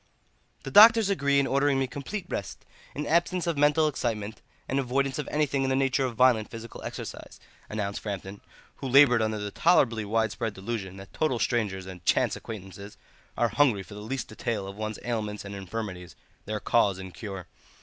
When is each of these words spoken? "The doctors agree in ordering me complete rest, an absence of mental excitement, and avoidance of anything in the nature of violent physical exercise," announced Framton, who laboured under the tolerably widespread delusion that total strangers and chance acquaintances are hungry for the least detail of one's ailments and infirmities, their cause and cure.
"The 0.63 0.71
doctors 0.71 1.11
agree 1.11 1.39
in 1.39 1.45
ordering 1.45 1.77
me 1.77 1.85
complete 1.85 2.25
rest, 2.27 2.65
an 2.95 3.05
absence 3.05 3.45
of 3.45 3.55
mental 3.55 3.87
excitement, 3.87 4.41
and 4.67 4.79
avoidance 4.79 5.19
of 5.19 5.27
anything 5.27 5.63
in 5.63 5.69
the 5.69 5.75
nature 5.75 6.05
of 6.05 6.15
violent 6.15 6.49
physical 6.49 6.81
exercise," 6.81 7.39
announced 7.69 8.01
Framton, 8.03 8.39
who 8.77 8.87
laboured 8.87 9.21
under 9.21 9.37
the 9.37 9.51
tolerably 9.51 10.03
widespread 10.03 10.55
delusion 10.55 10.97
that 10.97 11.13
total 11.13 11.37
strangers 11.37 11.85
and 11.85 12.03
chance 12.03 12.35
acquaintances 12.35 12.97
are 13.37 13.49
hungry 13.49 13.83
for 13.83 13.93
the 13.93 14.01
least 14.01 14.27
detail 14.29 14.65
of 14.67 14.75
one's 14.75 14.97
ailments 15.05 15.45
and 15.45 15.53
infirmities, 15.53 16.15
their 16.45 16.59
cause 16.59 16.97
and 16.97 17.13
cure. 17.13 17.47